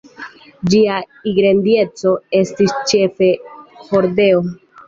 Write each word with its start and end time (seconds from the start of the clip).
Ĝia 0.73 0.95
ingredienco 1.31 2.15
estis 2.39 2.75
ĉefe 2.93 3.31
hordeo. 3.93 4.43